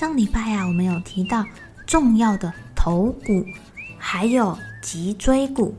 [0.00, 1.44] 上礼拜啊，我们有提到
[1.86, 3.44] 重要的头骨，
[3.98, 5.74] 还有脊椎骨。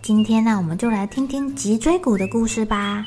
[0.00, 3.04] 今天呢，我们就来听听脊椎骨的故事吧。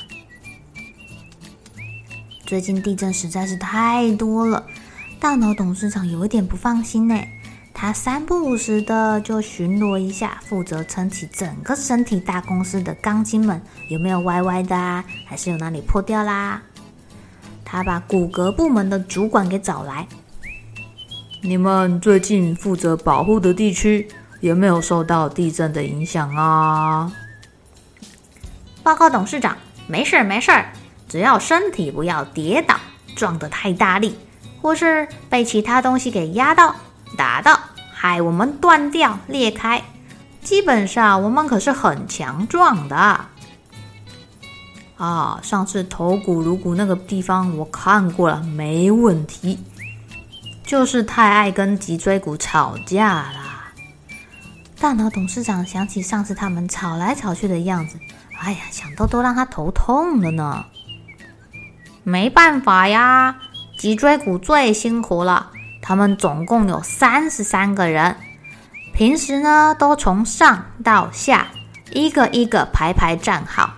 [2.46, 4.64] 最近地震实在是太多了，
[5.18, 7.20] 大脑董事长有一点不放心呢。
[7.72, 15.04] 他三不五时的就巡逻一下，负责撑起整个身体大公司的钢筋们，有没有歪歪的啊？
[15.26, 16.62] 还是有哪里破掉啦？
[17.64, 20.06] 他把骨骼部门的主管给找来。
[21.46, 24.08] 你们最近负责保护的地区
[24.40, 27.12] 有没有受到地震的影响啊？
[28.82, 29.54] 报告董事长，
[29.86, 30.72] 没事儿没事儿，
[31.06, 32.76] 只要身体不要跌倒、
[33.14, 34.16] 撞得太大力，
[34.62, 36.74] 或是被其他东西给压到、
[37.14, 37.60] 打到，
[37.92, 39.84] 害我们断掉、裂开，
[40.42, 42.96] 基本上我们可是很强壮的。
[44.96, 49.58] 啊，上次头骨、颅骨那个地方我看过了，没问题。
[50.74, 53.72] 就是太爱跟脊椎骨吵架啦！
[54.80, 57.96] 大脑董事长想起上次他们吵来吵去的样子，
[58.40, 60.64] 哎呀，想到都让他头痛了呢。
[62.02, 63.36] 没办法呀，
[63.78, 65.52] 脊椎骨最辛苦了。
[65.80, 68.16] 他们总共有三十三个人，
[68.92, 71.46] 平时呢都从上到下
[71.92, 73.74] 一个一个排排站好，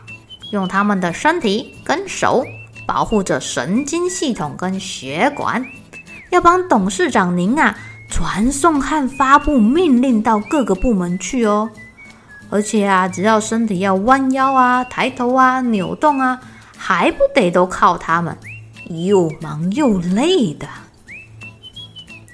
[0.50, 2.46] 用他们的身体跟手
[2.86, 5.62] 保护着神经系统跟血管。
[6.36, 7.74] 要帮董事长您啊
[8.10, 11.70] 传送和发布命令到各个部门去哦，
[12.50, 16.38] 而且啊，只要身体要弯腰啊、抬头啊、扭动啊，
[16.76, 18.36] 还不得都靠他们，
[18.90, 20.68] 又忙又累的。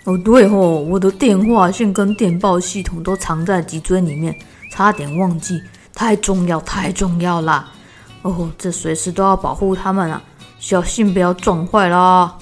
[0.04, 4.36] 哦，对哦，我的电话线跟电报系统都藏在脊椎里面，
[4.72, 5.62] 差点忘记，
[5.94, 7.70] 太重要，太重要了。
[8.22, 10.20] 哦，这随时都要保护他们啊，
[10.58, 12.36] 小心不要撞坏了。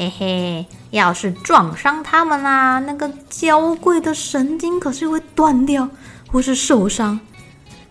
[0.00, 5.90] 嘿嘿，要是撞伤他们啦，那个娇贵的神经可是会断掉
[6.32, 7.20] 或是受伤。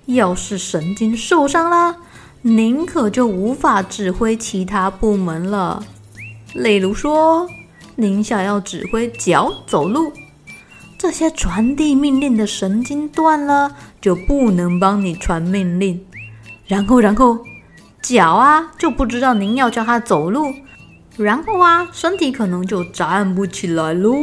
[0.07, 1.95] 要是神经受伤了，
[2.41, 5.83] 您可就无法指挥其他部门了。
[6.55, 7.47] 例如说，
[7.93, 10.11] 您想要指挥脚走路，
[10.97, 16.03] 这些传递命令的神经断了，就不能帮你传命令。
[16.65, 17.37] 然后，然后
[18.01, 20.51] 脚啊，就不知道您要叫它走路。
[21.23, 24.13] 然后啊，身体可能就站不起来喽。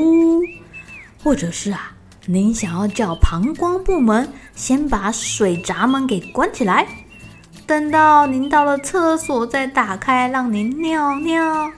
[1.23, 1.93] 或者是啊，
[2.25, 6.87] 您想要叫膀胱部门先把水闸门给关起来，
[7.67, 11.71] 等到您到了厕所再打开，让您尿尿。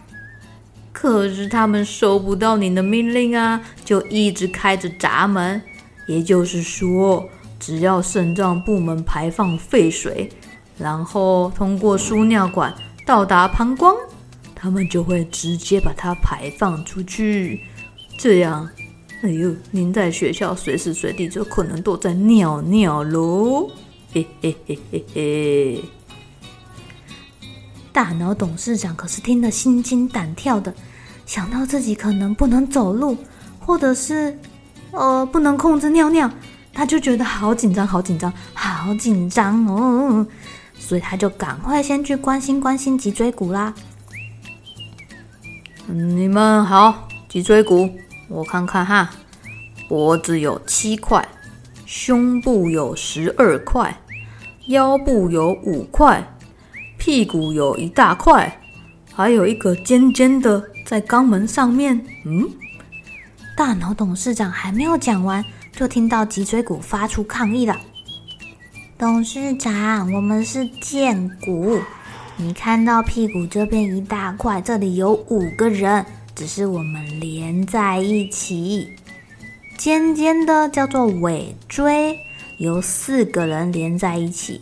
[0.93, 5.61] 可是他们收不到您的命令啊，就一直开着闸门。
[6.07, 7.29] 也就是说，
[7.61, 10.31] 只要肾脏部门排放废水，
[10.79, 12.75] 然后通过输尿管
[13.05, 13.95] 到达膀胱。
[14.61, 17.61] 他们就会直接把它排放出去，
[18.19, 18.69] 这样，
[19.23, 23.71] 哎呦，您在学校随时随地就可能都在尿尿喽，
[24.13, 25.85] 嘿嘿嘿嘿嘿。
[27.93, 30.75] 大脑董事长可是听得心惊胆跳的，
[31.25, 33.17] 想到自己可能不能走路，
[33.59, 34.37] 或者是，
[34.93, 36.31] 呃，不能控制尿尿，
[36.73, 40.27] 他就觉得好紧张，好紧张，好紧张哦，
[40.79, 43.75] 所以他就赶快先去关心关心脊椎骨啦。
[45.91, 47.91] 你们好，脊椎骨，
[48.29, 49.09] 我看看哈，
[49.89, 51.27] 脖子有七块，
[51.87, 53.97] 胸部有十二块，
[54.67, 56.23] 腰部有五块，
[56.99, 58.61] 屁股有一大块，
[59.15, 61.99] 还有一个尖尖的在肛门上面。
[62.27, 62.47] 嗯，
[63.57, 65.43] 大脑董事长还没有讲完，
[65.73, 67.75] 就听到脊椎骨发出抗议了。
[68.99, 71.81] 董事长，我们是荐骨。
[72.41, 76.07] 你看到屁股这边一大块，这里有五个人，
[76.37, 78.89] 只是我们连在一起。
[79.77, 82.17] 尖尖的叫做尾椎，
[82.59, 84.61] 由四个人连在一起。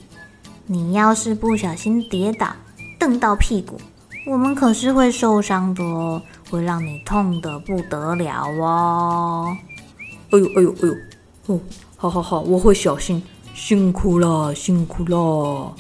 [0.64, 2.50] 你要是不小心跌倒，
[2.98, 3.78] 蹬到屁股，
[4.26, 9.54] 我们可是会受伤的哦，会让你痛得不得了哦。
[10.30, 10.96] 哎呦哎呦哎呦！
[11.54, 11.60] 哦，
[11.94, 13.22] 好好好，我会小心。
[13.54, 15.74] 辛苦了，辛苦了。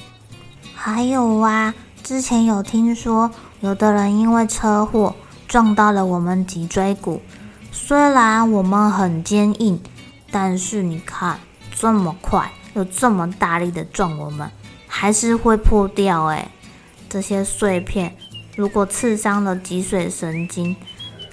[0.74, 1.74] 还有啊，
[2.06, 5.16] 之前有听说，有的人因为车祸
[5.48, 7.20] 撞到了我们脊椎骨。
[7.72, 9.82] 虽然我们很坚硬，
[10.30, 11.40] 但是你看
[11.74, 14.48] 这么快又这么大力的撞我们，
[14.86, 16.48] 还是会破掉哎。
[17.08, 18.16] 这些碎片
[18.54, 20.76] 如果刺伤了脊髓神经，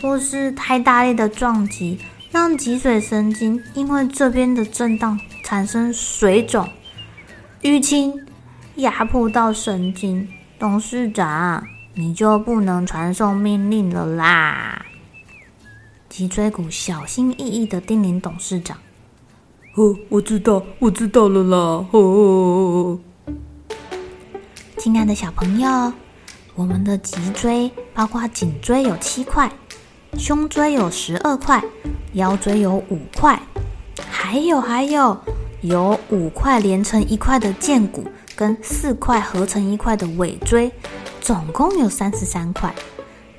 [0.01, 1.99] 或是太大力的撞击，
[2.31, 6.67] 让脊髓神经因为这边的震荡产生水肿、
[7.61, 8.25] 淤青，
[8.77, 10.27] 压迫到神经，
[10.63, 11.61] 董事长
[11.93, 14.85] 你就不能传送命令了啦。
[16.07, 18.77] 脊椎骨小心翼翼的叮咛董事长
[19.75, 21.57] ：“哦，我知道，我知道了啦。
[21.57, 23.35] 哦，哦，哦，哦，
[24.77, 25.91] 亲爱的小朋友，
[26.55, 29.51] 我们的脊椎包括颈椎有七块，
[30.17, 31.61] 胸椎有十二块，
[32.13, 33.37] 腰椎有五块，
[34.09, 35.19] 还有还有，
[35.59, 40.71] 有五块连成一块的剑骨，跟四块合成一块的尾椎，
[41.21, 42.73] 总共有三十三块。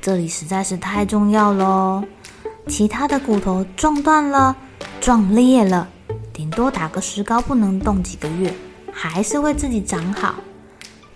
[0.01, 2.05] 这里实在是太重要喽。”
[2.67, 4.57] 其他的骨头撞断了、
[4.99, 5.87] 撞裂了，
[6.33, 8.55] 顶多打个石膏不能动几个月，
[8.91, 10.37] 还是会自己长好。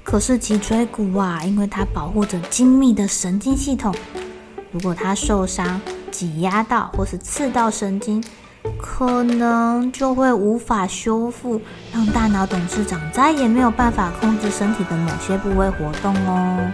[0.04, 3.94] 可是脊椎骨啊，因为它保护着精密的神经系统，
[4.70, 5.80] 如果它受伤、
[6.10, 8.22] 挤压到或是刺到神经，
[8.80, 11.60] 可能就会无法修复，
[11.92, 16.70] 让大脑董事长再也没有办法控制身体的某些部位活动哦。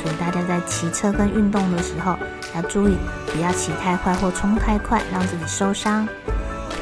[0.00, 2.16] 所以大家在骑车跟运动的时候
[2.54, 2.96] 要注意，
[3.26, 6.06] 不要骑太快或冲太快，让自己受伤。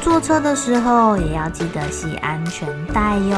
[0.02, 3.36] 坐车的时候也要记得系安全带哟。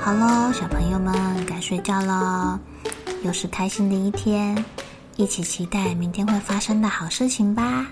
[0.00, 1.14] 好喽，小朋友们
[1.46, 2.58] 该睡觉了，
[3.22, 4.64] 又是开心的一天，
[5.16, 7.86] 一起期待明天会发生的好事情吧。